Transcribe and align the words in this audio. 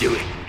Do 0.00 0.14
it. 0.14 0.43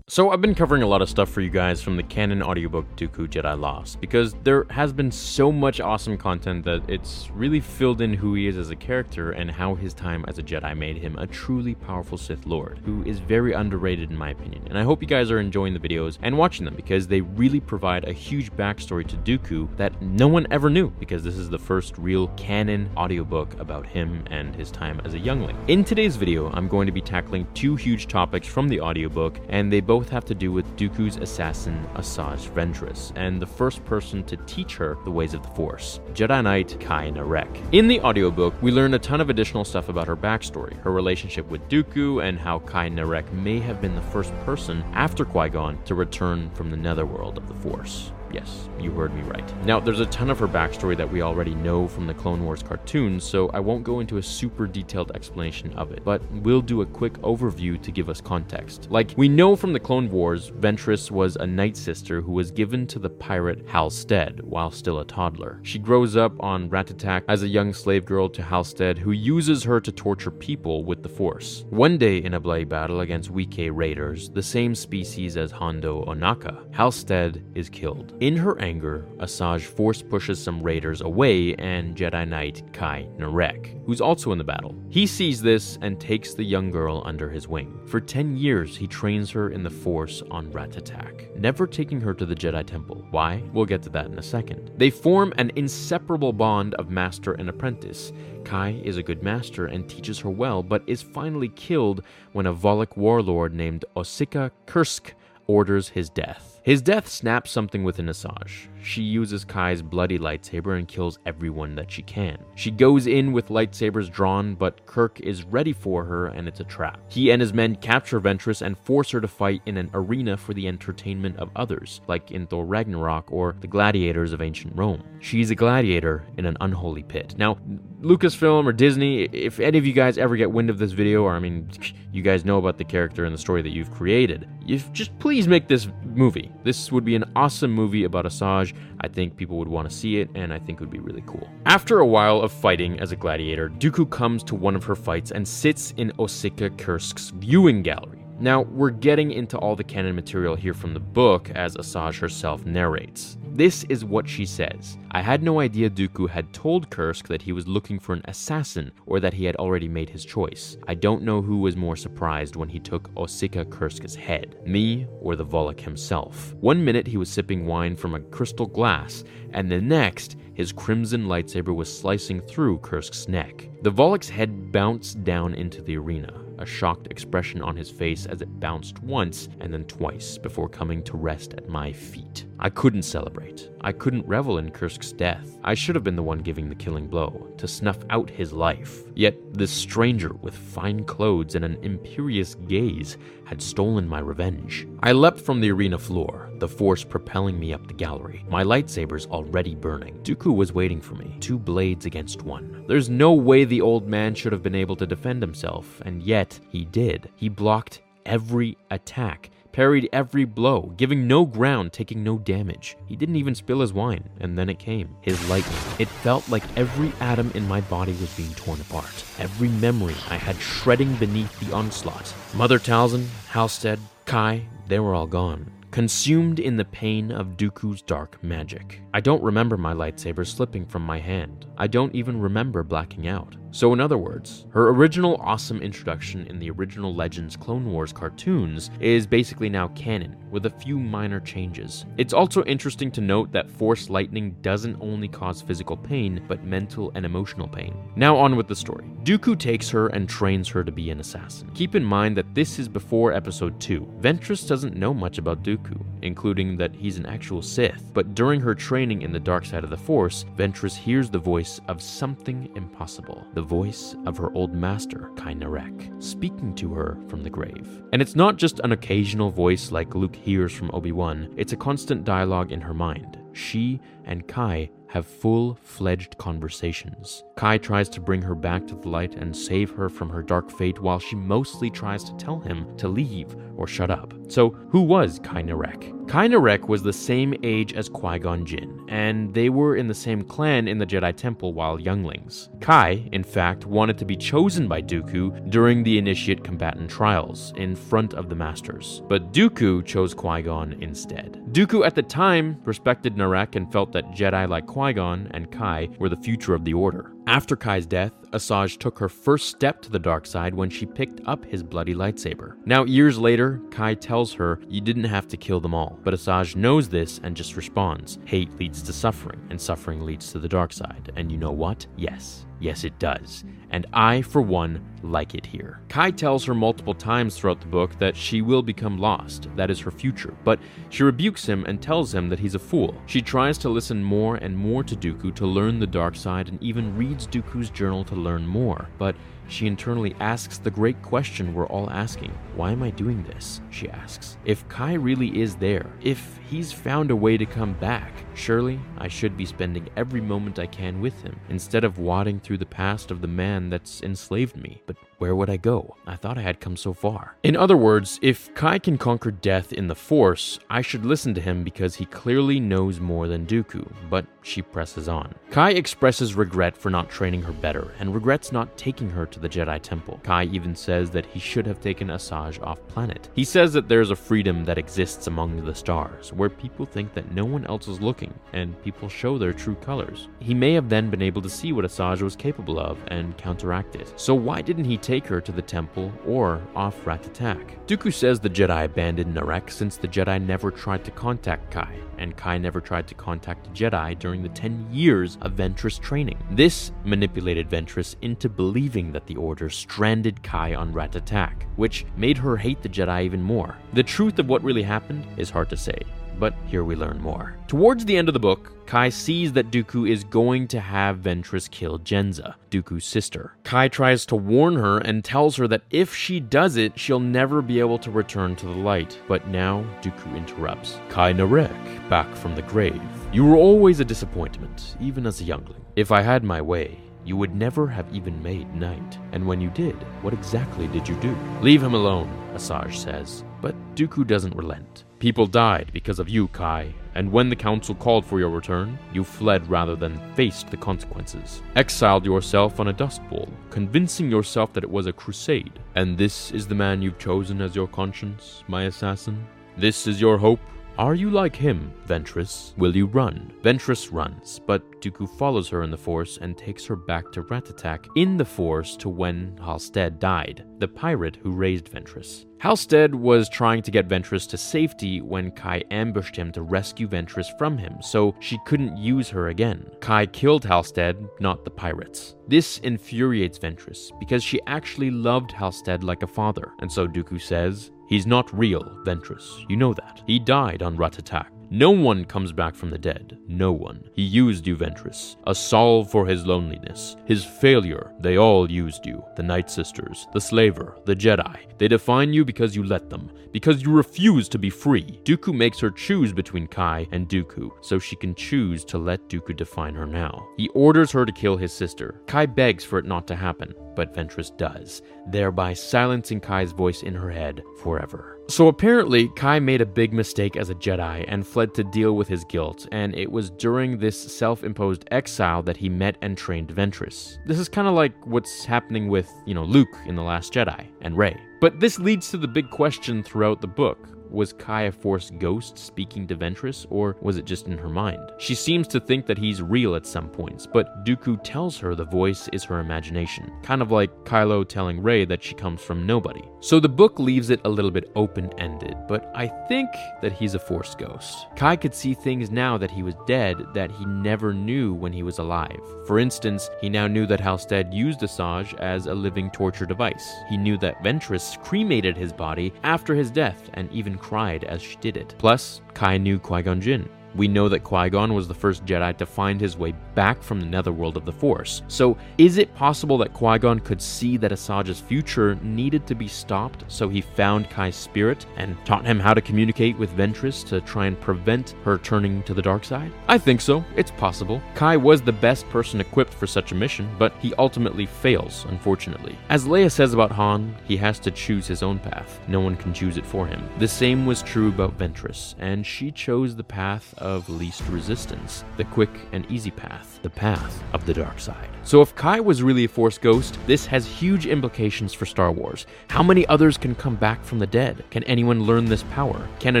So, 0.10 0.30
I've 0.30 0.40
been 0.40 0.56
covering 0.56 0.82
a 0.82 0.88
lot 0.88 1.02
of 1.02 1.08
stuff 1.08 1.30
for 1.30 1.40
you 1.40 1.50
guys 1.50 1.80
from 1.80 1.96
the 1.96 2.02
canon 2.02 2.42
audiobook 2.42 2.84
Dooku 2.96 3.28
Jedi 3.28 3.56
Lost 3.56 4.00
because 4.00 4.34
there 4.42 4.64
has 4.68 4.92
been 4.92 5.12
so 5.12 5.52
much 5.52 5.78
awesome 5.78 6.18
content 6.18 6.64
that 6.64 6.82
it's 6.88 7.30
really 7.32 7.60
filled 7.60 8.00
in 8.00 8.14
who 8.14 8.34
he 8.34 8.48
is 8.48 8.56
as 8.56 8.70
a 8.70 8.74
character 8.74 9.30
and 9.30 9.48
how 9.48 9.76
his 9.76 9.94
time 9.94 10.24
as 10.26 10.40
a 10.40 10.42
Jedi 10.42 10.76
made 10.76 10.96
him 10.96 11.16
a 11.16 11.28
truly 11.28 11.76
powerful 11.76 12.18
Sith 12.18 12.44
Lord 12.44 12.80
who 12.84 13.04
is 13.04 13.20
very 13.20 13.52
underrated 13.52 14.10
in 14.10 14.16
my 14.16 14.30
opinion. 14.30 14.66
And 14.68 14.76
I 14.76 14.82
hope 14.82 15.00
you 15.00 15.06
guys 15.06 15.30
are 15.30 15.38
enjoying 15.38 15.74
the 15.74 15.78
videos 15.78 16.18
and 16.22 16.36
watching 16.36 16.64
them 16.64 16.74
because 16.74 17.06
they 17.06 17.20
really 17.20 17.60
provide 17.60 18.08
a 18.08 18.12
huge 18.12 18.50
backstory 18.54 19.06
to 19.06 19.16
Dooku 19.18 19.68
that 19.76 20.02
no 20.02 20.26
one 20.26 20.48
ever 20.50 20.68
knew 20.68 20.90
because 20.98 21.22
this 21.22 21.36
is 21.36 21.48
the 21.48 21.56
first 21.56 21.96
real 21.98 22.26
canon 22.36 22.90
audiobook 22.96 23.54
about 23.60 23.86
him 23.86 24.24
and 24.28 24.56
his 24.56 24.72
time 24.72 25.00
as 25.04 25.14
a 25.14 25.20
youngling. 25.20 25.56
In 25.68 25.84
today's 25.84 26.16
video, 26.16 26.50
I'm 26.50 26.66
going 26.66 26.86
to 26.86 26.92
be 26.92 27.00
tackling 27.00 27.46
two 27.54 27.76
huge 27.76 28.08
topics 28.08 28.48
from 28.48 28.66
the 28.66 28.80
audiobook 28.80 29.38
and 29.50 29.72
they 29.72 29.78
both 29.78 29.99
have 30.08 30.24
to 30.24 30.34
do 30.34 30.50
with 30.50 30.76
Dooku's 30.76 31.16
assassin 31.16 31.86
Asajj 31.94 32.48
Ventress 32.50 33.12
and 33.16 33.40
the 33.40 33.46
first 33.46 33.84
person 33.84 34.24
to 34.24 34.36
teach 34.38 34.76
her 34.76 34.96
the 35.04 35.10
ways 35.10 35.34
of 35.34 35.42
the 35.42 35.48
Force, 35.50 36.00
Jedi 36.14 36.42
Knight 36.42 36.76
Ky 36.80 37.10
Narec. 37.12 37.48
In 37.72 37.86
the 37.86 38.00
audiobook, 38.00 38.54
we 38.62 38.72
learn 38.72 38.94
a 38.94 38.98
ton 38.98 39.20
of 39.20 39.30
additional 39.30 39.64
stuff 39.64 39.88
about 39.88 40.06
her 40.06 40.16
backstory, 40.16 40.80
her 40.82 40.92
relationship 40.92 41.48
with 41.50 41.68
Dooku, 41.68 42.26
and 42.26 42.38
how 42.38 42.60
Ky 42.60 42.88
Narec 42.88 43.30
may 43.32 43.58
have 43.58 43.80
been 43.80 43.94
the 43.94 44.02
first 44.02 44.32
person 44.46 44.82
after 44.94 45.24
Qui-Gon 45.24 45.82
to 45.84 45.94
return 45.94 46.50
from 46.50 46.70
the 46.70 46.76
netherworld 46.76 47.36
of 47.36 47.46
the 47.46 47.54
Force. 47.54 48.12
Yes, 48.32 48.68
you 48.78 48.92
heard 48.92 49.12
me 49.14 49.22
right. 49.22 49.66
Now, 49.66 49.80
there's 49.80 50.00
a 50.00 50.06
ton 50.06 50.30
of 50.30 50.38
her 50.38 50.46
backstory 50.46 50.96
that 50.96 51.10
we 51.10 51.20
already 51.20 51.54
know 51.56 51.88
from 51.88 52.06
the 52.06 52.14
Clone 52.14 52.44
Wars 52.44 52.62
cartoons, 52.62 53.24
so 53.24 53.48
I 53.48 53.60
won't 53.60 53.82
go 53.82 54.00
into 54.00 54.18
a 54.18 54.22
super 54.22 54.66
detailed 54.66 55.10
explanation 55.12 55.72
of 55.74 55.90
it, 55.90 56.04
but 56.04 56.22
we'll 56.30 56.62
do 56.62 56.82
a 56.82 56.86
quick 56.86 57.14
overview 57.22 57.80
to 57.82 57.90
give 57.90 58.08
us 58.08 58.20
context. 58.20 58.86
Like, 58.90 59.14
we 59.16 59.28
know 59.28 59.56
from 59.56 59.72
the 59.72 59.80
Clone 59.80 60.08
Wars, 60.10 60.50
Ventress 60.50 61.10
was 61.10 61.36
a 61.36 61.46
Night 61.46 61.76
Sister 61.76 62.20
who 62.20 62.32
was 62.32 62.50
given 62.50 62.86
to 62.88 62.98
the 62.98 63.10
pirate 63.10 63.66
Hal'Sted 63.66 64.42
while 64.42 64.70
still 64.70 65.00
a 65.00 65.04
toddler. 65.04 65.58
She 65.62 65.78
grows 65.78 66.16
up 66.16 66.32
on 66.40 66.70
Rattatak 66.70 67.24
as 67.28 67.42
a 67.42 67.48
young 67.48 67.72
slave 67.72 68.04
girl 68.04 68.28
to 68.28 68.42
Hal'Sted, 68.42 68.98
who 68.98 69.12
uses 69.12 69.64
her 69.64 69.80
to 69.80 69.90
torture 69.90 70.30
people 70.30 70.84
with 70.84 71.02
the 71.02 71.08
Force. 71.08 71.64
One 71.70 71.98
day 71.98 72.18
in 72.18 72.34
a 72.34 72.40
bloody 72.40 72.64
battle 72.64 73.00
against 73.00 73.32
Weequay 73.32 73.70
raiders, 73.72 74.30
the 74.30 74.42
same 74.42 74.74
species 74.74 75.36
as 75.36 75.50
Hondo 75.50 76.04
Ohnaka, 76.04 76.70
Hal'Sted 76.72 77.42
is 77.54 77.68
killed. 77.68 78.14
In 78.20 78.36
her 78.36 78.60
anger, 78.60 79.06
Asajj 79.16 79.62
force 79.62 80.02
pushes 80.02 80.38
some 80.38 80.62
raiders 80.62 81.00
away 81.00 81.54
and 81.54 81.96
Jedi 81.96 82.28
Knight 82.28 82.62
Ky 82.74 83.08
Narec, 83.16 83.82
who's 83.86 84.02
also 84.02 84.32
in 84.32 84.36
the 84.36 84.44
battle. 84.44 84.74
He 84.90 85.06
sees 85.06 85.40
this 85.40 85.78
and 85.80 85.98
takes 85.98 86.34
the 86.34 86.44
young 86.44 86.70
girl 86.70 87.02
under 87.06 87.30
his 87.30 87.48
wing. 87.48 87.80
For 87.86 87.98
10 87.98 88.36
years, 88.36 88.76
he 88.76 88.86
trains 88.86 89.30
her 89.30 89.48
in 89.48 89.62
the 89.62 89.70
Force 89.70 90.22
on 90.30 90.52
Rattatak, 90.52 91.34
never 91.34 91.66
taking 91.66 91.98
her 92.02 92.12
to 92.12 92.26
the 92.26 92.34
Jedi 92.34 92.66
Temple. 92.66 93.06
Why? 93.10 93.42
We'll 93.54 93.64
get 93.64 93.82
to 93.84 93.90
that 93.90 94.04
in 94.04 94.18
a 94.18 94.22
second. 94.22 94.70
They 94.76 94.90
form 94.90 95.32
an 95.38 95.50
inseparable 95.56 96.34
bond 96.34 96.74
of 96.74 96.90
master 96.90 97.32
and 97.32 97.48
apprentice. 97.48 98.12
Ky 98.44 98.82
is 98.84 98.98
a 98.98 99.02
good 99.02 99.22
master 99.22 99.64
and 99.64 99.88
teaches 99.88 100.18
her 100.18 100.30
well, 100.30 100.62
but 100.62 100.82
is 100.86 101.00
finally 101.00 101.48
killed 101.48 102.02
when 102.32 102.44
a 102.44 102.52
Volok 102.52 102.98
warlord 102.98 103.54
named 103.54 103.86
Osika 103.96 104.50
Kirske 104.66 105.12
orders 105.46 105.88
his 105.88 106.10
death. 106.10 106.49
His 106.70 106.82
death 106.82 107.08
snaps 107.08 107.50
something 107.50 107.82
within 107.82 108.06
Asajj. 108.06 108.68
She 108.82 109.02
uses 109.02 109.44
Ky's 109.44 109.82
bloody 109.82 110.18
lightsaber 110.18 110.78
and 110.78 110.88
kills 110.88 111.18
everyone 111.26 111.74
that 111.76 111.90
she 111.90 112.02
can. 112.02 112.38
She 112.54 112.70
goes 112.70 113.06
in 113.06 113.32
with 113.32 113.48
lightsabers 113.48 114.10
drawn, 114.10 114.54
but 114.54 114.86
Kirske 114.86 115.20
is 115.20 115.44
ready 115.44 115.72
for 115.72 116.04
her 116.04 116.26
and 116.26 116.48
it's 116.48 116.60
a 116.60 116.64
trap. 116.64 117.00
He 117.08 117.30
and 117.30 117.40
his 117.40 117.52
men 117.52 117.76
capture 117.76 118.20
Ventress 118.20 118.62
and 118.62 118.76
force 118.78 119.10
her 119.10 119.20
to 119.20 119.28
fight 119.28 119.62
in 119.66 119.76
an 119.76 119.90
arena 119.94 120.36
for 120.36 120.54
the 120.54 120.66
entertainment 120.68 121.36
of 121.38 121.50
others, 121.56 122.00
like 122.06 122.30
in 122.30 122.46
Thor 122.46 122.64
Ragnarok 122.64 123.30
or 123.30 123.56
the 123.60 123.66
gladiators 123.66 124.32
of 124.32 124.42
ancient 124.42 124.76
Rome. 124.76 125.02
She's 125.20 125.50
a 125.50 125.54
gladiator 125.54 126.24
in 126.36 126.46
an 126.46 126.56
unholy 126.60 127.02
pit. 127.02 127.34
Now, 127.36 127.58
Lucasfilm 128.00 128.64
or 128.64 128.72
Disney, 128.72 129.24
if 129.24 129.60
any 129.60 129.76
of 129.76 129.86
you 129.86 129.92
guys 129.92 130.16
ever 130.16 130.34
get 130.36 130.50
wind 130.50 130.70
of 130.70 130.78
this 130.78 130.92
video, 130.92 131.22
or 131.22 131.32
I 131.32 131.38
mean, 131.38 131.68
you 132.12 132.22
guys 132.22 132.44
know 132.44 132.58
about 132.58 132.78
the 132.78 132.84
character 132.84 133.24
and 133.24 133.34
the 133.34 133.38
story 133.38 133.62
that 133.62 133.70
you've 133.70 133.90
created, 133.90 134.48
if 134.66 134.90
just 134.92 135.16
please 135.18 135.46
make 135.46 135.68
this 135.68 135.88
movie. 136.04 136.50
This 136.64 136.90
would 136.90 137.04
be 137.04 137.14
an 137.14 137.24
awesome 137.36 137.70
movie 137.70 138.04
about 138.04 138.24
Asajj. 138.24 138.69
I 139.00 139.08
think 139.08 139.36
people 139.36 139.56
would 139.58 139.68
want 139.68 139.88
to 139.88 139.94
see 139.94 140.20
it, 140.20 140.30
and 140.34 140.52
I 140.52 140.58
think 140.58 140.80
it 140.80 140.80
would 140.80 140.90
be 140.90 141.00
really 141.00 141.24
cool. 141.26 141.48
After 141.66 142.00
a 142.00 142.06
while 142.06 142.40
of 142.40 142.52
fighting 142.52 143.00
as 143.00 143.12
a 143.12 143.16
gladiator, 143.16 143.68
Dooku 143.68 144.10
comes 144.10 144.42
to 144.44 144.54
one 144.54 144.76
of 144.76 144.84
her 144.84 144.96
fights 144.96 145.30
and 145.30 145.46
sits 145.46 145.92
in 145.96 146.12
Osika 146.18 146.70
Kirske's 146.76 147.30
viewing 147.30 147.82
gallery. 147.82 148.24
Now, 148.38 148.62
we're 148.62 148.90
getting 148.90 149.32
into 149.32 149.58
all 149.58 149.76
the 149.76 149.84
canon 149.84 150.14
material 150.14 150.54
here 150.54 150.72
from 150.72 150.94
the 150.94 151.00
book 151.00 151.50
as 151.50 151.76
Asajj 151.76 152.18
herself 152.20 152.64
narrates. 152.64 153.36
This 153.52 153.84
is 153.88 154.04
what 154.04 154.28
she 154.28 154.46
says. 154.46 154.96
I 155.10 155.22
had 155.22 155.42
no 155.42 155.60
idea 155.60 155.90
Dooku 155.90 156.28
had 156.28 156.52
told 156.52 156.88
Kirske 156.88 157.26
that 157.28 157.42
he 157.42 157.52
was 157.52 157.66
looking 157.66 157.98
for 157.98 158.12
an 158.12 158.22
assassin 158.26 158.92
or 159.06 159.18
that 159.20 159.34
he 159.34 159.44
had 159.44 159.56
already 159.56 159.88
made 159.88 160.08
his 160.08 160.24
choice. 160.24 160.76
I 160.86 160.94
don't 160.94 161.24
know 161.24 161.42
who 161.42 161.58
was 161.58 161.76
more 161.76 161.96
surprised 161.96 162.54
when 162.54 162.68
he 162.68 162.78
took 162.78 163.12
Osika 163.16 163.64
Kirske's 163.64 164.14
head, 164.14 164.56
me 164.64 165.06
or 165.20 165.34
the 165.34 165.44
Volok 165.44 165.80
himself. 165.80 166.54
One 166.60 166.84
minute 166.84 167.08
he 167.08 167.16
was 167.16 167.28
sipping 167.28 167.66
wine 167.66 167.96
from 167.96 168.14
a 168.14 168.20
crystal 168.20 168.66
glass, 168.66 169.24
and 169.52 169.70
the 169.70 169.80
next, 169.80 170.36
his 170.54 170.72
crimson 170.72 171.26
lightsaber 171.26 171.74
was 171.74 171.94
slicing 171.94 172.40
through 172.42 172.78
Kirske's 172.78 173.28
neck. 173.28 173.68
The 173.82 173.90
Volok's 173.90 174.28
head 174.28 174.70
bounced 174.70 175.24
down 175.24 175.54
into 175.54 175.82
the 175.82 175.96
arena, 175.96 176.32
a 176.60 176.66
shocked 176.66 177.08
expression 177.08 177.62
on 177.62 177.76
his 177.76 177.90
face 177.90 178.26
as 178.26 178.42
it 178.42 178.60
bounced 178.60 179.02
once 179.02 179.48
and 179.60 179.72
then 179.72 179.84
twice 179.84 180.38
before 180.38 180.68
coming 180.68 181.02
to 181.04 181.16
rest 181.16 181.54
at 181.54 181.68
my 181.68 181.92
feet. 181.92 182.46
I 182.58 182.68
couldn't 182.68 183.02
celebrate. 183.02 183.70
I 183.80 183.92
couldn't 183.92 184.26
revel 184.26 184.58
in 184.58 184.70
Kirske's 184.70 185.12
death. 185.12 185.58
I 185.64 185.74
should 185.74 185.94
have 185.94 186.04
been 186.04 186.16
the 186.16 186.22
one 186.22 186.40
giving 186.40 186.68
the 186.68 186.74
killing 186.74 187.08
blow, 187.08 187.48
to 187.56 187.66
snuff 187.66 187.98
out 188.10 188.28
his 188.28 188.52
life. 188.52 189.04
Yet 189.14 189.36
this 189.54 189.70
stranger 189.70 190.34
with 190.34 190.54
fine 190.54 191.04
clothes 191.04 191.54
and 191.54 191.64
an 191.64 191.78
imperious 191.82 192.54
gaze 192.54 193.16
had 193.44 193.62
stolen 193.62 194.06
my 194.06 194.20
revenge. 194.20 194.86
I 195.02 195.12
leapt 195.12 195.40
from 195.40 195.60
the 195.60 195.72
arena 195.72 195.98
floor, 195.98 196.49
the 196.60 196.68
force 196.68 197.02
propelling 197.02 197.58
me 197.58 197.72
up 197.72 197.86
the 197.86 197.94
gallery, 197.94 198.44
my 198.48 198.62
lightsabers 198.62 199.26
already 199.26 199.74
burning. 199.74 200.20
Dooku 200.22 200.54
was 200.54 200.72
waiting 200.72 201.00
for 201.00 201.14
me, 201.14 201.36
two 201.40 201.58
blades 201.58 202.06
against 202.06 202.42
one. 202.42 202.84
There's 202.86 203.08
no 203.08 203.32
way 203.32 203.64
the 203.64 203.80
old 203.80 204.06
man 204.06 204.34
should 204.34 204.52
have 204.52 204.62
been 204.62 204.74
able 204.74 204.96
to 204.96 205.06
defend 205.06 205.42
himself, 205.42 206.00
and 206.04 206.22
yet 206.22 206.60
he 206.68 206.84
did. 206.84 207.30
He 207.36 207.48
blocked 207.48 208.02
every 208.26 208.76
attack 208.90 209.50
parried 209.72 210.08
every 210.12 210.44
blow, 210.44 210.92
giving 210.96 211.26
no 211.26 211.44
ground, 211.44 211.92
taking 211.92 212.22
no 212.22 212.38
damage. 212.38 212.96
He 213.06 213.16
didn't 213.16 213.36
even 213.36 213.54
spill 213.54 213.80
his 213.80 213.92
wine, 213.92 214.28
and 214.40 214.58
then 214.58 214.68
it 214.68 214.78
came 214.78 215.16
his 215.22 215.48
lightning. 215.48 215.78
It 215.98 216.08
felt 216.08 216.48
like 216.48 216.64
every 216.76 217.12
atom 217.20 217.50
in 217.54 217.66
my 217.68 217.80
body 217.82 218.12
was 218.12 218.34
being 218.36 218.52
torn 218.54 218.80
apart, 218.80 219.24
every 219.38 219.68
memory 219.68 220.16
I 220.28 220.36
had 220.36 220.56
shredding 220.56 221.14
beneath 221.16 221.58
the 221.60 221.74
onslaught. 221.74 222.34
Mother 222.54 222.78
Talzin, 222.78 223.26
Hal'Sted, 223.50 223.98
Ky, 224.26 224.66
they 224.88 224.98
were 224.98 225.14
all 225.14 225.26
gone 225.26 225.70
consumed 225.90 226.60
in 226.60 226.76
the 226.76 226.84
pain 226.84 227.32
of 227.32 227.56
Dooku's 227.56 228.02
dark 228.02 228.42
magic. 228.42 229.02
I 229.12 229.20
don't 229.20 229.42
remember 229.42 229.76
my 229.76 229.92
lightsaber 229.92 230.46
slipping 230.46 230.86
from 230.86 231.02
my 231.02 231.18
hand. 231.18 231.66
I 231.76 231.88
don't 231.88 232.14
even 232.14 232.40
remember 232.40 232.82
blacking 232.82 233.26
out. 233.26 233.56
So, 233.72 233.92
in 233.92 234.00
other 234.00 234.18
words, 234.18 234.66
her 234.70 234.88
original 234.88 235.36
awesome 235.36 235.80
introduction 235.80 236.46
in 236.48 236.58
the 236.58 236.70
original 236.70 237.14
Legends 237.14 237.56
Clone 237.56 237.90
Wars 237.90 238.12
cartoons 238.12 238.90
is 238.98 239.26
basically 239.26 239.68
now 239.68 239.88
canon, 239.88 240.36
with 240.50 240.66
a 240.66 240.70
few 240.70 240.98
minor 240.98 241.38
changes. 241.38 242.04
It's 242.16 242.32
also 242.32 242.64
interesting 242.64 243.12
to 243.12 243.20
note 243.20 243.52
that 243.52 243.70
Force 243.70 244.10
lightning 244.10 244.56
doesn't 244.60 244.96
only 245.00 245.28
cause 245.28 245.62
physical 245.62 245.96
pain, 245.96 246.44
but 246.48 246.64
mental 246.64 247.12
and 247.14 247.24
emotional 247.24 247.68
pain. 247.68 247.96
Now, 248.16 248.36
on 248.36 248.56
with 248.56 248.66
the 248.66 248.74
story. 248.74 249.04
Dooku 249.22 249.58
takes 249.58 249.88
her 249.90 250.08
and 250.08 250.28
trains 250.28 250.68
her 250.68 250.82
to 250.82 250.90
be 250.90 251.10
an 251.10 251.20
assassin. 251.20 251.70
Keep 251.74 251.94
in 251.94 252.04
mind 252.04 252.36
that 252.36 252.54
this 252.54 252.78
is 252.78 252.88
before 252.88 253.32
Episode 253.32 253.78
2. 253.80 254.14
Ventress 254.20 254.66
doesn't 254.66 254.96
know 254.96 255.14
much 255.14 255.38
about 255.38 255.62
Dooku, 255.62 256.04
including 256.22 256.76
that 256.76 256.94
he's 256.94 257.18
an 257.18 257.26
actual 257.26 257.62
Sith, 257.62 258.10
but 258.12 258.34
during 258.34 258.60
her 258.60 258.74
training 258.74 259.22
in 259.22 259.32
the 259.32 259.40
dark 259.40 259.64
side 259.64 259.84
of 259.84 259.90
the 259.90 259.96
Force, 259.96 260.44
Ventress 260.56 260.96
hears 260.96 261.30
the 261.30 261.38
voice 261.38 261.80
of 261.88 262.02
something 262.02 262.70
impossible 262.76 263.46
the 263.54 263.62
voice 263.62 264.14
of 264.26 264.36
her 264.36 264.52
old 264.52 264.72
master, 264.72 265.30
Ky 265.36 265.54
Narec, 265.54 266.22
speaking 266.22 266.74
to 266.76 266.92
her 266.94 267.18
from 267.28 267.42
the 267.42 267.50
grave. 267.50 268.02
And 268.12 268.22
it's 268.22 268.36
not 268.36 268.56
just 268.56 268.80
an 268.80 268.92
occasional 268.92 269.50
voice 269.50 269.90
like 269.90 270.14
Luke 270.14 270.36
hears 270.36 270.72
from 270.72 270.90
Obi 270.92 271.12
Wan, 271.12 271.52
it's 271.56 271.72
a 271.72 271.76
constant 271.76 272.24
dialogue 272.24 272.72
in 272.72 272.80
her 272.80 272.94
mind. 272.94 273.38
She 273.52 274.00
and 274.24 274.46
Ky 274.46 274.90
have 275.10 275.26
full 275.26 275.76
fledged 275.82 276.38
conversations. 276.38 277.42
Ky 277.58 277.78
tries 277.78 278.08
to 278.10 278.20
bring 278.20 278.42
her 278.42 278.54
back 278.54 278.86
to 278.86 278.94
the 278.94 279.08
light 279.08 279.34
and 279.34 279.54
save 279.54 279.90
her 279.90 280.08
from 280.08 280.30
her 280.30 280.42
dark 280.42 280.70
fate 280.70 281.00
while 281.00 281.18
she 281.18 281.34
mostly 281.36 281.90
tries 281.90 282.22
to 282.24 282.36
tell 282.36 282.60
him 282.60 282.86
to 282.96 283.08
leave 283.08 283.54
or 283.76 283.86
shut 283.86 284.10
up. 284.10 284.32
So, 284.48 284.70
who 284.90 285.02
was 285.02 285.40
Ky 285.40 285.62
Narec? 285.62 286.19
Narec 286.30 286.86
was 286.86 287.02
the 287.02 287.12
same 287.12 287.54
age 287.64 287.92
as 287.94 288.08
Qui 288.08 288.38
Gon 288.38 288.64
Jinn, 288.64 289.04
and 289.08 289.52
they 289.52 289.68
were 289.68 289.96
in 289.96 290.06
the 290.06 290.14
same 290.14 290.44
clan 290.44 290.86
in 290.86 290.96
the 290.96 291.06
Jedi 291.06 291.34
Temple 291.34 291.74
while 291.74 291.98
younglings. 291.98 292.68
Ky, 292.80 293.28
in 293.32 293.42
fact, 293.42 293.84
wanted 293.84 294.16
to 294.18 294.24
be 294.24 294.36
chosen 294.36 294.86
by 294.86 295.02
Dooku 295.02 295.70
during 295.70 296.04
the 296.04 296.18
initiate 296.18 296.62
combatant 296.62 297.10
trials 297.10 297.72
in 297.76 297.96
front 297.96 298.34
of 298.34 298.48
the 298.48 298.54
Masters, 298.54 299.22
but 299.28 299.52
Dooku 299.52 300.04
chose 300.06 300.32
Qui 300.32 300.62
Gon 300.62 300.92
instead. 301.00 301.60
Dooku 301.72 302.06
at 302.06 302.14
the 302.14 302.22
time 302.22 302.80
respected 302.84 303.34
Narec 303.34 303.74
and 303.74 303.90
felt 303.90 304.12
that 304.12 304.30
Jedi 304.30 304.68
like 304.68 304.86
Qui 304.86 305.12
Gon 305.12 305.48
and 305.50 305.70
Ky 305.72 306.16
were 306.20 306.28
the 306.28 306.36
future 306.36 306.74
of 306.74 306.84
the 306.84 306.94
Order. 306.94 307.32
After 307.46 307.74
Ky's 307.74 308.06
death, 308.06 308.32
Asajj 308.52 308.98
took 308.98 309.18
her 309.18 309.28
first 309.28 309.68
step 309.68 310.02
to 310.02 310.10
the 310.10 310.18
dark 310.18 310.46
side 310.46 310.74
when 310.74 310.90
she 310.90 311.06
picked 311.06 311.40
up 311.46 311.64
his 311.64 311.82
bloody 311.82 312.14
lightsaber. 312.14 312.74
Now, 312.84 313.04
years 313.04 313.38
later, 313.38 313.80
Ky 313.90 314.14
tells 314.14 314.52
her, 314.54 314.80
You 314.88 315.00
didn't 315.00 315.24
have 315.24 315.48
to 315.48 315.56
kill 315.56 315.80
them 315.80 315.94
all. 315.94 316.18
But 316.22 316.34
Asajj 316.34 316.76
knows 316.76 317.08
this 317.08 317.40
and 317.42 317.56
just 317.56 317.76
responds, 317.76 318.38
Hate 318.44 318.72
leads 318.78 319.02
to 319.02 319.12
suffering, 319.12 319.60
and 319.70 319.80
suffering 319.80 320.24
leads 320.24 320.52
to 320.52 320.58
the 320.58 320.68
dark 320.68 320.92
side. 320.92 321.32
And 321.36 321.50
you 321.50 321.58
know 321.58 321.72
what? 321.72 322.06
Yes, 322.16 322.66
Yes, 322.80 323.04
it 323.04 323.18
does. 323.18 323.62
And 323.90 324.06
I, 324.12 324.40
for 324.40 324.62
one, 324.62 325.04
like 325.22 325.54
it 325.54 325.66
here. 325.66 326.00
Ky 326.08 326.32
tells 326.32 326.64
her 326.64 326.74
multiple 326.74 327.14
times 327.14 327.56
throughout 327.56 327.80
the 327.80 327.86
book 327.86 328.18
that 328.18 328.34
she 328.34 328.62
will 328.62 328.82
become 328.82 329.18
lost, 329.18 329.68
that 329.76 329.90
is 329.90 330.00
her 330.00 330.10
future, 330.10 330.54
but 330.64 330.80
she 331.10 331.22
rebukes 331.22 331.66
him 331.66 331.84
and 331.84 332.00
tells 332.00 332.34
him 332.34 332.48
that 332.48 332.58
he's 332.58 332.74
a 332.74 332.78
fool. 332.78 333.14
She 333.26 333.42
tries 333.42 333.76
to 333.78 333.90
listen 333.90 334.22
more 334.22 334.56
and 334.56 334.76
more 334.76 335.04
to 335.04 335.14
Dooku 335.14 335.54
to 335.56 335.66
learn 335.66 335.98
the 335.98 336.06
dark 336.06 336.34
side 336.36 336.68
and 336.68 336.82
even 336.82 337.16
reads 337.16 337.46
Dooku's 337.46 337.90
journal 337.90 338.24
to 338.24 338.34
learn 338.34 338.66
more, 338.66 339.08
but 339.18 339.36
she 339.70 339.86
internally 339.86 340.34
asks 340.40 340.78
the 340.78 340.90
great 340.90 341.22
question 341.22 341.72
we're 341.72 341.86
all 341.86 342.10
asking 342.10 342.50
Why 342.74 342.92
am 342.92 343.02
I 343.02 343.10
doing 343.10 343.44
this? 343.44 343.80
She 343.90 344.10
asks. 344.10 344.58
If 344.64 344.88
Ky 344.88 345.16
really 345.16 345.60
is 345.60 345.76
there, 345.76 346.06
if 346.20 346.58
he's 346.68 346.92
found 346.92 347.30
a 347.30 347.36
way 347.36 347.56
to 347.56 347.66
come 347.66 347.92
back, 347.94 348.32
surely 348.54 349.00
I 349.18 349.28
should 349.28 349.56
be 349.56 349.64
spending 349.64 350.08
every 350.16 350.40
moment 350.40 350.78
I 350.78 350.86
can 350.86 351.20
with 351.20 351.40
him, 351.42 351.58
instead 351.68 352.04
of 352.04 352.18
wadding 352.18 352.58
through 352.58 352.78
the 352.78 352.86
past 352.86 353.30
of 353.30 353.40
the 353.40 353.48
man 353.48 353.90
that's 353.90 354.22
enslaved 354.22 354.76
me. 354.76 355.02
But 355.06 355.16
where 355.40 355.56
would 355.56 355.70
I 355.70 355.78
go? 355.78 356.16
I 356.26 356.36
thought 356.36 356.58
I 356.58 356.62
had 356.62 356.80
come 356.80 356.98
so 356.98 357.14
far. 357.14 357.56
In 357.62 357.74
other 357.74 357.96
words, 357.96 358.38
if 358.42 358.74
Ky 358.74 358.98
can 358.98 359.16
conquer 359.16 359.50
death 359.50 359.90
in 359.90 360.06
the 360.06 360.14
Force, 360.14 360.78
I 360.90 361.00
should 361.00 361.24
listen 361.24 361.54
to 361.54 361.62
him 361.62 361.82
because 361.82 362.14
he 362.14 362.26
clearly 362.26 362.78
knows 362.78 363.20
more 363.20 363.48
than 363.48 363.66
Dooku, 363.66 364.06
but 364.28 364.44
she 364.62 364.82
presses 364.82 365.28
on. 365.28 365.54
Ky 365.72 365.94
expresses 365.96 366.54
regret 366.54 366.94
for 366.94 367.08
not 367.08 367.30
training 367.30 367.62
her 367.62 367.72
better, 367.72 368.12
and 368.18 368.34
regrets 368.34 368.70
not 368.70 368.98
taking 368.98 369.30
her 369.30 369.46
to 369.46 369.58
the 369.58 369.68
Jedi 369.68 369.98
Temple. 370.02 370.38
Ky 370.44 370.68
even 370.70 370.94
says 370.94 371.30
that 371.30 371.46
he 371.46 371.58
should 371.58 371.86
have 371.86 372.02
taken 372.02 372.28
Asajj 372.28 372.82
off 372.82 373.00
planet. 373.08 373.48
He 373.54 373.64
says 373.64 373.94
that 373.94 374.08
there's 374.08 374.30
a 374.30 374.36
freedom 374.36 374.84
that 374.84 374.98
exists 374.98 375.46
among 375.46 375.82
the 375.82 375.94
stars, 375.94 376.52
where 376.52 376.68
people 376.68 377.06
think 377.06 377.32
that 377.32 377.52
no 377.52 377.64
one 377.64 377.86
else 377.86 378.08
is 378.08 378.20
looking, 378.20 378.52
and 378.74 379.02
people 379.02 379.30
show 379.30 379.56
their 379.56 379.72
true 379.72 379.94
colors. 379.94 380.48
He 380.58 380.74
may 380.74 380.92
have 380.92 381.08
then 381.08 381.30
been 381.30 381.40
able 381.40 381.62
to 381.62 381.70
see 381.70 381.94
what 381.94 382.04
Asajj 382.04 382.42
was 382.42 382.56
capable 382.56 383.00
of 383.00 383.18
and 383.28 383.56
counteract 383.56 384.16
it. 384.16 384.38
So 384.38 384.54
why 384.54 384.82
didn't 384.82 385.06
he 385.06 385.16
take 385.16 385.29
her 385.30 385.60
to 385.60 385.72
the 385.72 385.80
temple 385.80 386.32
or 386.44 386.82
off 386.96 387.24
Rattatak? 387.24 388.06
Dooku 388.06 388.32
says 388.34 388.58
the 388.58 388.68
Jedi 388.68 389.04
abandoned 389.04 389.54
Narec 389.54 389.90
since 389.90 390.16
the 390.16 390.26
Jedi 390.26 390.60
never 390.60 390.90
tried 390.90 391.24
to 391.24 391.30
contact 391.30 391.92
Ky, 391.92 392.20
and 392.38 392.56
Ky 392.56 392.78
never 392.78 393.00
tried 393.00 393.28
to 393.28 393.34
contact 393.34 393.84
the 393.84 393.90
Jedi 393.90 394.38
during 394.38 394.62
the 394.62 394.68
10 394.70 395.08
years 395.12 395.56
of 395.62 395.72
Ventress 395.72 396.20
training. 396.20 396.58
This 396.72 397.12
manipulated 397.24 397.88
Ventress 397.88 398.34
into 398.42 398.68
believing 398.68 399.30
that 399.32 399.46
the 399.46 399.56
Order 399.56 399.88
stranded 399.88 400.62
Ky 400.62 400.94
on 400.94 401.12
Rattatak, 401.12 401.84
which 401.96 402.26
made 402.36 402.58
her 402.58 402.76
hate 402.76 403.02
the 403.02 403.08
Jedi 403.08 403.44
even 403.44 403.62
more. 403.62 403.96
The 404.14 404.22
truth 404.22 404.58
of 404.58 404.68
what 404.68 404.82
really 404.82 405.04
happened 405.04 405.46
is 405.56 405.70
hard 405.70 405.90
to 405.90 405.96
say, 405.96 406.18
but 406.60 406.74
here 406.86 407.02
we 407.02 407.16
learn 407.16 407.40
more. 407.40 407.76
Towards 407.88 408.24
the 408.24 408.36
end 408.36 408.48
of 408.48 408.54
the 408.54 408.60
book, 408.60 408.92
Ky 409.10 409.30
sees 409.30 409.72
that 409.72 409.90
Dooku 409.90 410.30
is 410.30 410.44
going 410.44 410.86
to 410.88 411.00
have 411.00 411.38
Ventress 411.38 411.90
kill 411.90 412.20
Jenza, 412.20 412.74
Dooku's 412.92 413.24
sister. 413.24 413.74
Ky 413.82 414.08
tries 414.08 414.46
to 414.46 414.54
warn 414.54 414.94
her 414.94 415.18
and 415.18 415.44
tells 415.44 415.74
her 415.76 415.88
that 415.88 416.02
if 416.10 416.32
she 416.32 416.60
does 416.60 416.96
it, 416.96 417.18
she'll 417.18 417.40
never 417.40 417.82
be 417.82 417.98
able 417.98 418.18
to 418.18 418.30
return 418.30 418.76
to 418.76 418.86
the 418.86 418.92
light. 418.92 419.40
But 419.48 419.66
now 419.66 420.04
Dooku 420.22 420.56
interrupts. 420.56 421.18
Ky 421.30 421.52
Narec, 421.54 422.28
back 422.28 422.54
from 422.54 422.76
the 422.76 422.82
grave. 422.82 423.20
You 423.52 423.64
were 423.64 423.76
always 423.76 424.20
a 424.20 424.24
disappointment, 424.24 425.16
even 425.18 425.46
as 425.46 425.60
a 425.60 425.64
youngling. 425.64 426.04
If 426.14 426.30
I 426.30 426.42
had 426.42 426.62
my 426.62 426.80
way, 426.80 427.18
you 427.44 427.56
would 427.56 427.74
never 427.74 428.06
have 428.06 428.32
even 428.32 428.62
made 428.62 428.94
knight. 428.94 429.38
And 429.50 429.66
when 429.66 429.80
you 429.80 429.90
did, 429.90 430.14
what 430.42 430.54
exactly 430.54 431.08
did 431.08 431.26
you 431.26 431.34
do? 431.36 431.56
Leave 431.80 432.02
him 432.02 432.14
alone, 432.14 432.48
Asajj 432.74 433.16
says. 433.16 433.64
But 433.80 433.96
Dooku 434.14 434.46
doesn't 434.46 434.76
relent. 434.76 435.24
People 435.40 435.66
died 435.66 436.10
because 436.12 436.38
of 436.38 436.50
you, 436.50 436.68
Ky, 436.68 437.14
and 437.34 437.50
when 437.50 437.70
the 437.70 437.76
Council 437.76 438.14
called 438.14 438.44
for 438.44 438.58
your 438.58 438.68
return, 438.68 439.18
you 439.32 439.42
fled 439.42 439.88
rather 439.88 440.14
than 440.14 440.38
faced 440.54 440.90
the 440.90 440.98
consequences. 440.98 441.80
Exiled 441.96 442.44
yourself 442.44 443.00
on 443.00 443.08
a 443.08 443.12
dust 443.14 443.40
bowl, 443.48 443.66
convincing 443.88 444.50
yourself 444.50 444.92
that 444.92 445.02
it 445.02 445.08
was 445.08 445.26
a 445.26 445.32
crusade. 445.32 445.98
And 446.14 446.36
this 446.36 446.72
is 446.72 446.86
the 446.86 446.94
man 446.94 447.22
you've 447.22 447.38
chosen 447.38 447.80
as 447.80 447.96
your 447.96 448.06
conscience, 448.06 448.84
my 448.86 449.04
assassin? 449.04 449.66
This 449.96 450.26
is 450.26 450.42
your 450.42 450.58
hope? 450.58 450.80
Are 451.16 451.34
you 451.34 451.48
like 451.48 451.74
him, 451.74 452.12
Ventress? 452.26 452.94
Will 452.98 453.16
you 453.16 453.24
run? 453.24 453.72
Ventress 453.82 454.30
runs, 454.30 454.78
but 454.86 455.02
Dooku 455.20 455.48
follows 455.58 455.88
her 455.88 456.02
in 456.02 456.10
the 456.10 456.16
Force 456.16 456.58
and 456.60 456.76
takes 456.76 457.04
her 457.06 457.16
back 457.16 457.50
to 457.52 457.62
Rattatak 457.62 458.26
in 458.36 458.56
the 458.56 458.64
Force 458.64 459.16
to 459.18 459.28
when 459.28 459.76
Hal'Sted 459.80 460.38
died, 460.38 460.84
the 460.98 461.08
pirate 461.08 461.56
who 461.56 461.72
raised 461.72 462.10
Ventress. 462.10 462.66
Hal'Sted 462.78 463.34
was 463.34 463.68
trying 463.68 464.02
to 464.02 464.10
get 464.10 464.28
Ventress 464.28 464.68
to 464.70 464.78
safety 464.78 465.40
when 465.40 465.70
Ky 465.72 466.02
ambushed 466.10 466.56
him 466.56 466.72
to 466.72 466.82
rescue 466.82 467.28
Ventress 467.28 467.66
from 467.78 467.98
him, 467.98 468.16
so 468.22 468.54
she 468.60 468.78
couldn't 468.86 469.18
use 469.18 469.48
her 469.50 469.68
again. 469.68 470.10
Ky 470.20 470.46
killed 470.46 470.84
Hal'Sted, 470.84 471.48
not 471.60 471.84
the 471.84 471.90
pirates. 471.90 472.56
This 472.68 472.98
infuriates 472.98 473.78
Ventress 473.78 474.30
because 474.38 474.64
she 474.64 474.80
actually 474.86 475.30
loved 475.30 475.72
Hal'Sted 475.72 476.22
like 476.22 476.42
a 476.42 476.46
father, 476.46 476.92
and 477.00 477.12
so 477.12 477.26
Dooku 477.26 477.60
says, 477.60 478.12
He's 478.28 478.46
not 478.46 478.72
real, 478.72 479.02
Ventress. 479.26 479.84
You 479.88 479.96
know 479.96 480.14
that. 480.14 480.42
He 480.46 480.60
died 480.60 481.02
on 481.02 481.16
Rattatak. 481.16 481.66
No 481.92 482.12
one 482.12 482.44
comes 482.44 482.70
back 482.70 482.94
from 482.94 483.10
the 483.10 483.18
dead. 483.18 483.58
No 483.66 483.90
one. 483.90 484.30
He 484.32 484.42
used 484.42 484.86
you, 484.86 484.96
Ventress. 484.96 485.56
A 485.66 485.74
solve 485.74 486.30
for 486.30 486.46
his 486.46 486.64
loneliness. 486.64 487.34
His 487.46 487.64
failure. 487.64 488.32
They 488.38 488.58
all 488.58 488.88
used 488.88 489.26
you. 489.26 489.44
The 489.56 489.64
Night 489.64 489.90
Sisters, 489.90 490.46
the 490.52 490.60
Slaver, 490.60 491.16
the 491.24 491.34
Jedi. 491.34 491.76
They 491.98 492.06
define 492.06 492.52
you 492.52 492.64
because 492.64 492.94
you 492.94 493.02
let 493.02 493.28
them. 493.28 493.50
Because 493.72 494.02
you 494.02 494.12
refuse 494.12 494.68
to 494.68 494.78
be 494.78 494.88
free. 494.88 495.40
Dooku 495.42 495.74
makes 495.74 495.98
her 495.98 496.12
choose 496.12 496.52
between 496.52 496.86
Ky 496.86 497.28
and 497.32 497.48
Dooku, 497.48 497.90
so 498.02 498.20
she 498.20 498.36
can 498.36 498.54
choose 498.54 499.04
to 499.06 499.18
let 499.18 499.48
Dooku 499.48 499.76
define 499.76 500.14
her 500.14 500.26
now. 500.26 500.68
He 500.76 500.88
orders 500.90 501.32
her 501.32 501.44
to 501.44 501.52
kill 501.52 501.76
his 501.76 501.92
sister. 501.92 502.40
Ky 502.46 502.66
begs 502.66 503.04
for 503.04 503.18
it 503.18 503.26
not 503.26 503.48
to 503.48 503.56
happen, 503.56 503.94
but 504.14 504.32
Ventress 504.32 504.76
does, 504.76 505.22
thereby 505.48 505.94
silencing 505.94 506.60
Ky's 506.60 506.92
voice 506.92 507.24
in 507.24 507.34
her 507.34 507.50
head 507.50 507.82
forever. 508.00 508.59
So 508.70 508.86
apparently, 508.86 509.48
Ky 509.56 509.80
made 509.80 510.00
a 510.00 510.06
big 510.06 510.32
mistake 510.32 510.76
as 510.76 510.90
a 510.90 510.94
Jedi 510.94 511.44
and 511.48 511.66
fled 511.66 511.92
to 511.94 512.04
deal 512.04 512.36
with 512.36 512.46
his 512.46 512.62
guilt, 512.62 513.04
and 513.10 513.34
it 513.34 513.50
was 513.50 513.68
during 513.70 514.16
this 514.16 514.40
self 514.40 514.84
imposed 514.84 515.24
exile 515.32 515.82
that 515.82 515.96
he 515.96 516.08
met 516.08 516.36
and 516.40 516.56
trained 516.56 516.94
Ventress. 516.94 517.58
This 517.66 517.80
is 517.80 517.88
kind 517.88 518.06
of 518.06 518.14
like 518.14 518.32
what's 518.46 518.84
happening 518.84 519.26
with, 519.26 519.50
you 519.66 519.74
know, 519.74 519.82
Luke 519.82 520.16
in 520.24 520.36
The 520.36 520.44
Last 520.44 520.72
Jedi 520.72 521.04
and 521.20 521.36
Rey. 521.36 521.60
But 521.80 521.98
this 521.98 522.20
leads 522.20 522.52
to 522.52 522.58
the 522.58 522.68
big 522.68 522.88
question 522.90 523.42
throughout 523.42 523.80
the 523.80 523.88
book 523.88 524.28
was 524.50 524.72
Ky 524.72 525.06
a 525.06 525.12
Force 525.12 525.50
ghost 525.58 525.98
speaking 525.98 526.46
to 526.46 526.56
Ventress, 526.56 527.06
or 527.10 527.36
was 527.40 527.56
it 527.56 527.64
just 527.64 527.86
in 527.86 527.98
her 527.98 528.08
mind? 528.08 528.52
She 528.58 528.74
seems 528.74 529.06
to 529.08 529.20
think 529.20 529.46
that 529.46 529.58
he's 529.58 529.82
real 529.82 530.14
at 530.14 530.26
some 530.26 530.48
points, 530.48 530.86
but 530.86 531.24
Dooku 531.24 531.60
tells 531.62 531.98
her 531.98 532.14
the 532.14 532.24
voice 532.24 532.68
is 532.72 532.84
her 532.84 533.00
imagination, 533.00 533.72
kind 533.82 534.02
of 534.02 534.10
like 534.10 534.30
Kylo 534.44 534.86
telling 534.86 535.22
Rey 535.22 535.44
that 535.44 535.62
she 535.62 535.74
comes 535.74 536.00
from 536.00 536.26
nobody. 536.26 536.62
So 536.80 536.98
the 536.98 537.08
book 537.08 537.38
leaves 537.38 537.70
it 537.70 537.80
a 537.84 537.88
little 537.88 538.10
bit 538.10 538.30
open 538.36 538.72
ended, 538.78 539.16
but 539.28 539.50
I 539.54 539.68
think 539.88 540.10
that 540.42 540.52
he's 540.52 540.74
a 540.74 540.78
Force 540.78 541.14
ghost. 541.14 541.66
Ky 541.76 541.96
could 541.96 542.14
see 542.14 542.34
things 542.34 542.70
now 542.70 542.96
that 542.98 543.10
he 543.10 543.22
was 543.22 543.34
dead 543.46 543.78
that 543.94 544.10
he 544.10 544.24
never 544.24 544.72
knew 544.72 545.14
when 545.14 545.32
he 545.32 545.42
was 545.42 545.58
alive. 545.58 546.00
For 546.26 546.38
instance, 546.38 546.90
he 547.00 547.08
now 547.08 547.26
knew 547.26 547.46
that 547.46 547.60
Hal'Sted 547.60 548.12
used 548.12 548.40
Asajj 548.40 548.98
as 548.98 549.26
a 549.26 549.34
living 549.34 549.70
torture 549.70 550.06
device. 550.06 550.52
He 550.68 550.76
knew 550.76 550.96
that 550.98 551.22
Ventress 551.22 551.82
cremated 551.82 552.36
his 552.36 552.52
body 552.52 552.92
after 553.02 553.34
his 553.34 553.50
death 553.50 553.90
and 553.94 554.10
even 554.10 554.38
cried 554.40 554.84
as 554.84 555.00
she 555.02 555.16
did 555.16 555.36
it. 555.36 555.54
Plus, 555.58 556.00
Ky 556.14 556.38
knew 556.38 556.58
Qui 556.58 556.82
Gon 556.82 557.00
Jinn. 557.00 557.28
We 557.54 557.68
know 557.68 557.88
that 557.88 558.04
Qui 558.04 558.30
Gon 558.30 558.54
was 558.54 558.68
the 558.68 558.74
first 558.74 559.04
Jedi 559.04 559.36
to 559.36 559.46
find 559.46 559.80
his 559.80 559.96
way 559.96 560.14
back 560.34 560.62
from 560.62 560.80
the 560.80 560.86
netherworld 560.86 561.36
of 561.36 561.44
the 561.44 561.52
Force. 561.52 562.02
So, 562.08 562.36
is 562.58 562.78
it 562.78 562.94
possible 562.94 563.38
that 563.38 563.52
Qui 563.52 563.78
Gon 563.78 564.00
could 564.00 564.22
see 564.22 564.56
that 564.58 564.70
Asajj's 564.70 565.20
future 565.20 565.74
needed 565.76 566.26
to 566.26 566.34
be 566.34 566.48
stopped, 566.48 567.04
so 567.08 567.28
he 567.28 567.40
found 567.40 567.90
Ky's 567.90 568.16
spirit 568.16 568.66
and 568.76 568.96
taught 569.04 569.24
him 569.24 569.40
how 569.40 569.54
to 569.54 569.60
communicate 569.60 570.16
with 570.16 570.36
Ventress 570.36 570.86
to 570.88 571.00
try 571.00 571.26
and 571.26 571.40
prevent 571.40 571.94
her 572.04 572.18
turning 572.18 572.62
to 572.64 572.74
the 572.74 572.82
dark 572.82 573.04
side? 573.04 573.32
I 573.48 573.58
think 573.58 573.80
so. 573.80 574.04
It's 574.16 574.30
possible. 574.30 574.80
Ky 574.94 575.16
was 575.16 575.42
the 575.42 575.52
best 575.52 575.88
person 575.90 576.20
equipped 576.20 576.54
for 576.54 576.66
such 576.66 576.92
a 576.92 576.94
mission, 576.94 577.28
but 577.38 577.52
he 577.60 577.74
ultimately 577.74 578.26
fails, 578.26 578.86
unfortunately. 578.88 579.58
As 579.68 579.86
Leia 579.86 580.10
says 580.10 580.34
about 580.34 580.52
Han, 580.52 580.94
he 581.04 581.16
has 581.16 581.38
to 581.40 581.50
choose 581.50 581.86
his 581.86 582.02
own 582.02 582.18
path. 582.18 582.60
No 582.68 582.80
one 582.80 582.96
can 582.96 583.12
choose 583.12 583.36
it 583.36 583.46
for 583.46 583.66
him. 583.66 583.88
The 583.98 584.08
same 584.08 584.46
was 584.46 584.62
true 584.62 584.88
about 584.88 585.18
Ventress, 585.18 585.74
and 585.78 586.06
she 586.06 586.30
chose 586.30 586.76
the 586.76 586.84
path 586.84 587.34
of 587.40 587.68
least 587.68 588.02
resistance, 588.08 588.84
the 588.96 589.04
quick 589.04 589.30
and 589.52 589.70
easy 589.70 589.90
path, 589.90 590.38
the 590.42 590.50
path 590.50 591.02
of 591.12 591.26
the 591.26 591.34
dark 591.34 591.58
side. 591.58 591.88
So 592.02 592.22
if 592.22 592.36
Ky 592.36 592.60
was 592.60 592.82
really 592.82 593.04
a 593.04 593.08
Force 593.08 593.38
ghost, 593.38 593.78
this 593.86 594.06
has 594.06 594.26
huge 594.26 594.66
implications 594.66 595.32
for 595.32 595.46
Star 595.46 595.72
Wars. 595.72 596.06
How 596.28 596.42
many 596.42 596.66
others 596.66 596.96
can 596.96 597.14
come 597.14 597.36
back 597.36 597.64
from 597.64 597.78
the 597.78 597.86
dead? 597.86 598.24
Can 598.30 598.44
anyone 598.44 598.84
learn 598.84 599.04
this 599.04 599.24
power? 599.24 599.68
Can 599.78 599.96
a 599.96 600.00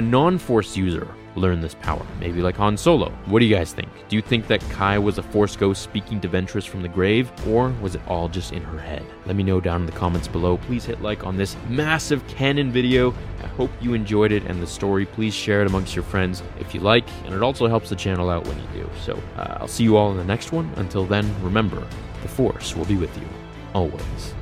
non-Force 0.00 0.76
user 0.76 1.08
learn 1.36 1.60
this 1.60 1.74
power? 1.74 2.04
Maybe 2.18 2.40
like 2.40 2.56
Han 2.56 2.76
Solo. 2.76 3.10
What 3.26 3.40
do 3.40 3.46
you 3.46 3.54
guys 3.54 3.72
think? 3.72 3.88
Do 4.08 4.16
you 4.16 4.22
think 4.22 4.46
that 4.48 4.60
Ky 4.70 4.98
was 4.98 5.18
a 5.18 5.22
Force 5.22 5.56
ghost 5.56 5.82
speaking 5.82 6.20
to 6.20 6.28
Ventress 6.28 6.66
from 6.66 6.82
the 6.82 6.88
grave, 6.88 7.30
or 7.46 7.70
was 7.80 7.94
it 7.94 8.00
all 8.08 8.28
just 8.28 8.52
in 8.52 8.62
her 8.62 8.78
head? 8.78 9.04
Let 9.26 9.36
me 9.36 9.42
know 9.42 9.60
down 9.60 9.80
in 9.80 9.86
the 9.86 9.92
comments 9.92 10.28
below. 10.28 10.56
Please 10.58 10.84
hit 10.84 11.02
like 11.02 11.24
on 11.24 11.36
this 11.36 11.56
massive 11.68 12.26
canon 12.26 12.70
video. 12.70 13.14
I 13.42 13.46
hope 13.46 13.70
you 13.80 13.94
enjoyed 13.94 14.32
it 14.32 14.44
and 14.44 14.60
the 14.62 14.66
story. 14.66 15.06
Please 15.06 15.34
share 15.34 15.62
it 15.62 15.66
amongst 15.66 15.94
your 15.94 16.04
friends 16.04 16.42
if 16.58 16.74
you 16.74 16.80
like, 16.80 17.08
and 17.24 17.34
it 17.34 17.42
also 17.42 17.66
helps 17.66 17.88
the 17.88 17.96
channel 17.96 18.30
out 18.30 18.46
when 18.46 18.58
you 18.58 18.82
do. 18.82 18.90
So 19.02 19.20
uh, 19.36 19.58
I'll 19.60 19.68
see 19.68 19.84
you 19.84 19.96
all 19.96 20.10
in 20.10 20.16
the 20.16 20.24
next 20.24 20.52
one. 20.52 20.70
Until 20.76 21.04
then, 21.04 21.32
remember, 21.42 21.86
the 22.22 22.28
Force 22.28 22.76
will 22.76 22.84
be 22.86 22.96
with 22.96 23.16
you 23.16 23.26
always. 23.74 24.34